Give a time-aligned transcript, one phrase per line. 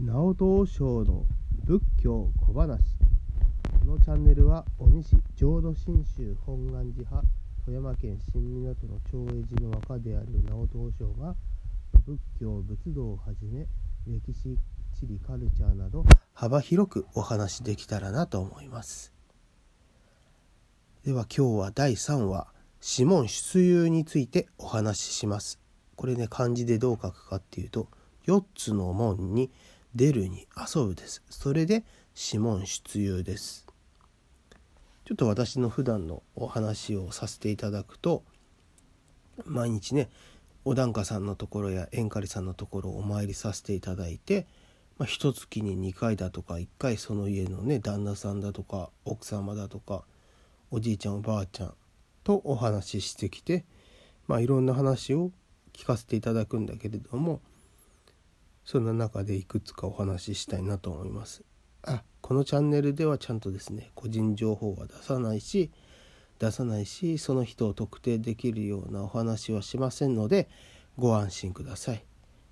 [0.00, 1.26] 直人和尚の
[1.64, 2.78] 仏教小話。
[3.80, 7.26] このチャンネルは鬼師浄土真宗本願寺派
[7.64, 11.34] 富山県新港の長栄寺の和歌である直人和尚が
[12.06, 13.66] 仏教仏道をはじめ
[14.06, 14.56] 歴史
[14.94, 19.12] 地理カルチャーなど幅広くお話しできたらなと思います。
[21.04, 22.46] では今日は第3話
[22.80, 25.58] 指紋出遊についてお話しします。
[25.96, 27.88] これね漢字でどう書くかっていうと
[28.28, 29.50] 4つの門に
[29.98, 31.24] 出るに遊ぶです。
[31.28, 31.84] それで
[32.16, 33.66] 指紋出遊です。
[35.04, 38.22] ちょっと私の普段のお話をさせていただくと
[39.44, 40.08] 毎日ね
[40.64, 44.46] お檀家さんのところや縁刈りさんのところをお参りさせていただいて
[44.98, 50.04] まあ、一月に2回だとか1回その家のね旦那さんだとか奥様だとか
[50.70, 51.74] おじいちゃんおばあちゃん
[52.22, 53.64] とお話ししてきて
[54.26, 55.30] まあいろんな話を
[55.72, 57.40] 聞かせていただくんだけれども
[58.70, 61.42] そんな中でいくつかお話ししたいなと思います。
[61.84, 65.70] あこのチャンネルではちゃんとですね個人情報は出さないし
[66.38, 70.50] 出さないしその人を特定できるようなお話はしませんので
[70.98, 72.04] ご安心ください。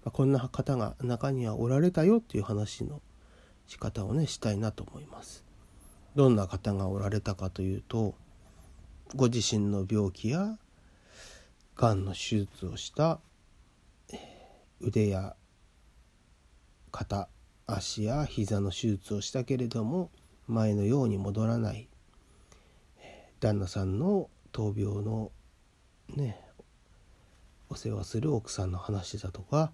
[0.06, 3.02] まこんな方が中にはおられたよっていう話の
[3.66, 5.44] 仕方をねしたいなと思います。
[6.14, 8.14] どんな方がおられたかというと
[9.14, 10.56] ご自身の病気や
[11.76, 13.20] がんの手術をした
[14.80, 15.36] 腕や
[16.96, 17.28] 肩
[17.66, 20.10] 足や膝の手術をしたけれども
[20.48, 21.88] 前のように戻らない
[23.38, 25.30] 旦那さんの闘病の
[26.14, 26.40] ね
[27.68, 29.72] お世話する奥さんの話だとか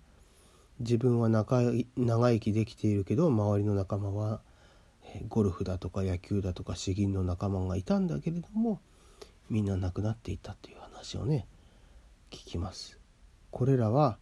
[0.81, 1.61] 自分は長
[1.97, 4.41] 長生きできているけど周りの仲間は
[5.29, 8.81] ゴルフだとか野球だとか詩吟の仲間がいたんだけれども
[9.49, 11.47] みんな亡くなっていたという話をね
[12.33, 12.99] 聞きます。
[13.53, 14.19] これらは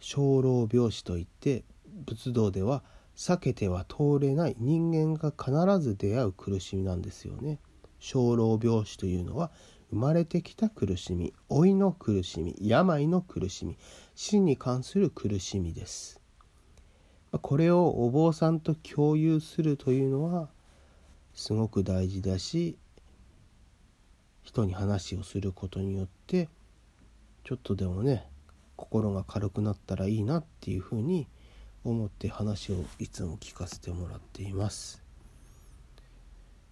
[0.00, 1.64] 生老病死といって
[2.04, 2.82] 仏道では
[3.16, 7.58] 避けては通れない人間が必ず出会う苦しみなんですよね。
[7.98, 9.50] 生老病死というのは
[9.90, 13.78] 生まれてきた苦しみ老いの苦しみ病の苦しみ
[14.14, 16.20] 死に関する苦しみです。
[17.40, 20.48] これをお坊さんと共有するというのは
[21.34, 22.78] すごく大事だし
[24.42, 26.48] 人に話をすることによって
[27.44, 28.26] ちょっとでもね
[28.76, 31.26] 心が軽くなったらいいなっていうふうに
[31.90, 35.02] 思って話をいつも聞かせてもらっています。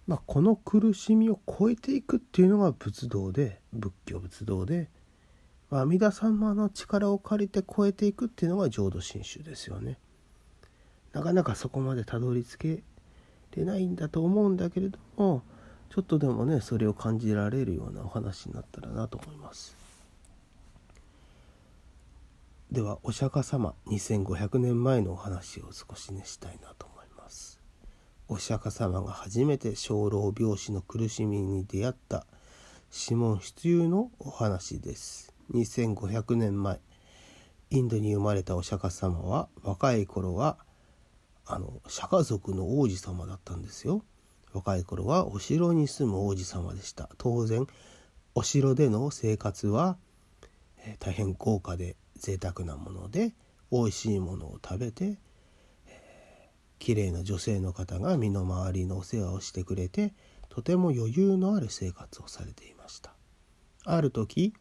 [0.07, 4.89] まあ、この苦しみを超えていくっていうのが仏道で仏教仏道で、
[5.71, 9.97] まあ、阿弥陀様の力を借りて超えていくっていうのが浄土真宗ですよね。
[11.13, 12.83] なかなかそこまでたどり着け
[13.55, 15.43] れないんだと思うんだけれども
[15.89, 19.84] ちょっとでもねそれを感じられるようなお話になったらなと思います。
[22.75, 27.61] ではお釈迦様2500年前のお話を少しねしたいなと思います。
[28.27, 32.27] お釈迦様が初めて生老病死の苦しみに出会った
[32.91, 35.33] 指紋出遊のお話です。
[35.53, 36.81] 2500年前
[37.69, 40.57] インドに生まれたお釈迦様は若い頃は
[41.45, 44.03] あの釈迦族の王子様だったんですよ。
[44.51, 47.09] 若い頃はお城に住む王子様でした。
[47.17, 47.67] 当然
[48.33, 49.95] お城での生活は、
[50.79, 53.33] えー、大変豪華で贅沢なもので
[53.71, 55.17] 美味しいものを食べて、
[55.87, 60.13] えー、綺麗な女性の方が身の回りのお世話をしてくれて
[60.49, 63.13] とても余裕のある生活をされていました。
[63.83, 64.53] ある時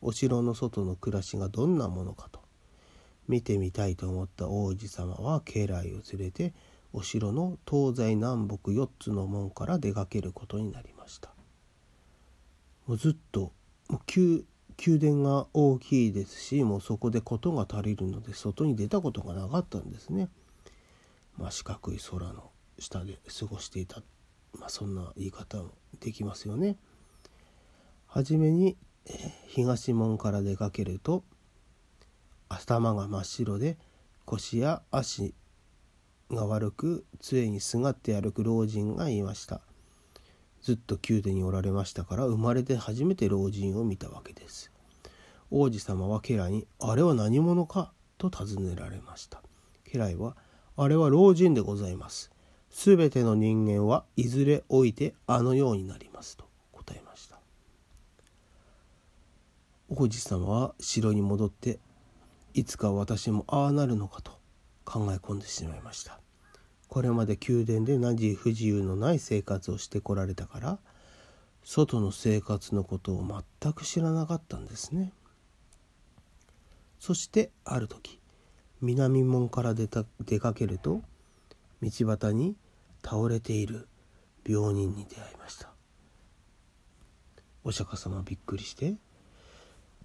[0.00, 2.40] お城の外の暮らしがどんなものかと
[3.26, 6.52] 見てみたいと思った王子様は家来を連れて
[6.92, 11.30] お城の東西南北4つの門から出かけることになりました。
[12.86, 13.52] もうずっと
[13.88, 14.00] もう
[14.84, 20.28] 宮殿が大きいですしもうそこで事が足りるので外に出たことがなかったんですね。
[21.36, 24.02] まあ、四角い空の下で過ごしていた、
[24.58, 25.70] まあ、そんな言い方も
[26.00, 26.76] できますよね。
[28.06, 28.76] はじめに
[29.48, 31.24] 東門から出かけると
[32.48, 33.76] 頭が真っ白で
[34.24, 35.34] 腰や足
[36.30, 39.60] が悪く杖にすがって歩く老人がいました。
[40.64, 44.72] ずっと宮殿におられましたから生まれて初めて老人を見たわけです。
[45.50, 49.42] 王子様は家来に「あれは何者か?」と尋ねられました。
[49.84, 50.38] 家来は
[50.78, 52.30] 「あれは老人でございます。
[52.70, 57.38] すべての人間はいずれ老いてあのようになります」と答えました。
[59.90, 61.78] 王子様は城に戻って
[62.54, 64.32] いつか私もああなるのかと
[64.86, 66.23] 考え込んでしまいました。
[66.88, 70.78] これまで宮殿で何時不自由のない生活をしてこられたから
[71.64, 75.12] 外の生活のことを全く知らなかったんですね。
[77.00, 78.20] そしてある時
[78.80, 81.02] 南門から出た出かけると
[81.82, 82.56] 道端に
[83.02, 83.88] 倒れている
[84.46, 85.70] 病人に出会いました。
[87.64, 88.96] お釈迦様はびっくりして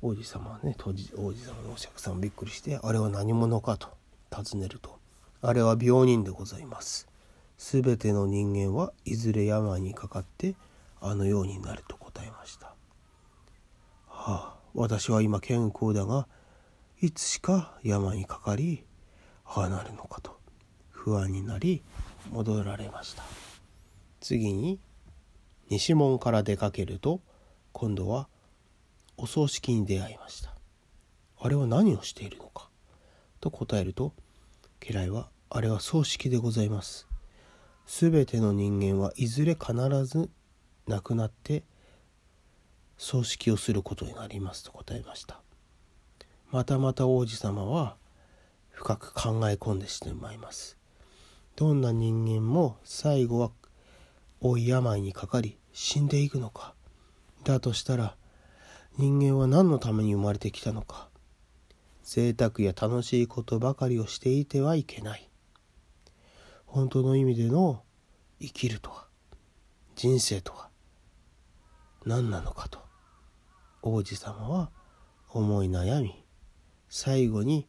[0.01, 3.89] 王子様はね当時王子様のお釈迦様びっくりしてあれは何者かと
[4.31, 4.98] 尋ねると
[5.41, 7.07] あれは病人でございます。
[7.57, 10.55] すべての人間はいずれ病にかかって
[11.01, 12.67] あのようになると答えました。
[14.07, 16.27] はあ私は今健康だが
[17.01, 18.83] いつしか病にかかり
[19.45, 20.37] ああなるのかと
[20.89, 21.81] 不安になり
[22.31, 23.23] 戻られました。
[24.19, 24.79] 次に
[25.69, 27.21] 西門から出かけると
[27.71, 28.27] 今度は
[29.15, 30.53] お葬式に出会いました。
[31.41, 32.69] あれは何をしているのか
[33.39, 34.13] と答えると
[34.79, 37.07] 家来はあれは葬式でございます。
[37.85, 39.73] すべての人間はいずれ必
[40.05, 40.29] ず
[40.87, 41.63] 亡くなって
[42.97, 45.41] 葬式をすることになりますと答えました。
[46.51, 47.97] またまた王子様は
[48.71, 50.77] 深く考え込んでしまいます。
[51.55, 53.51] どんな人間も最後は
[54.41, 56.73] 老い病にかかり死んでいくのか。
[57.43, 58.15] だとしたら
[58.97, 61.08] 人間は何のために生まれてきたのか。
[62.11, 65.29] 贅沢や楽しいことばかりをしていてはいけない。
[66.65, 67.83] 本当の意味での
[68.41, 69.05] 生きるとは
[69.95, 70.69] 人生とは
[72.07, 72.79] 何なのかと
[73.83, 74.71] 王子様は
[75.29, 76.25] 思い悩み
[76.89, 77.67] 最後に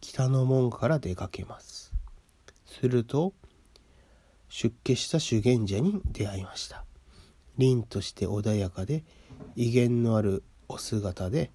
[0.00, 1.92] 北の門から出かけます。
[2.64, 3.34] すると
[4.48, 6.86] 出家した修験者に出会いました。
[7.58, 9.04] 凛として穏やかで
[9.54, 11.50] 威厳のあるお姿で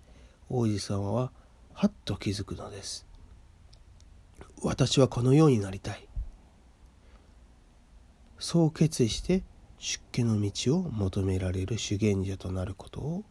[0.50, 1.32] 王子様は
[1.80, 3.06] はっと気づくのです
[4.64, 6.08] 私はこのようになりたい
[8.40, 9.44] そう決意して
[9.78, 13.24] 出家の道を求められる修験者となることを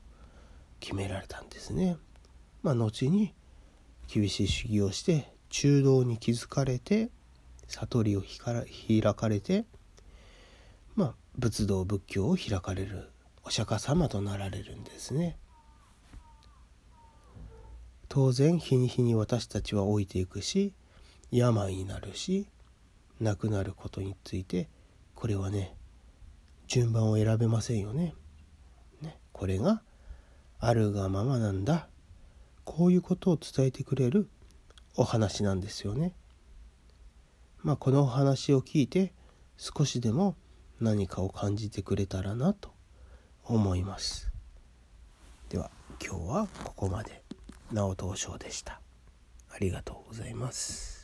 [0.79, 1.97] 決められたんですね。
[2.63, 3.35] まあ、後に
[4.07, 7.11] 厳しい修行をして中道に気づかれて
[7.67, 9.65] 悟りを開かれて、
[10.95, 13.11] まあ、仏道仏教を開かれる
[13.43, 15.37] お釈迦様となられるんですね。
[18.17, 20.73] 当然日に日に私たちは老いていくし
[21.31, 22.47] 病になるし
[23.21, 24.71] 亡くなることについて
[25.15, 25.77] これはね
[26.67, 28.15] 順番を選べませんよね。
[29.03, 29.83] ねこれが
[30.59, 31.89] あるがままなんだ
[32.65, 34.31] こういうことを伝えてくれる
[34.97, 36.15] お話なんですよね。
[37.63, 39.13] まあ、このお話を聞いて
[39.59, 40.37] 少しでも
[40.81, 42.71] 何かを感じてくれたらなと
[43.45, 44.33] 思います。
[45.51, 45.71] では
[46.03, 47.26] 今日はここまで
[47.73, 48.81] 直東翔でした。
[49.49, 50.96] ありがとうございます。